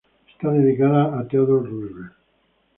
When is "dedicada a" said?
0.51-1.27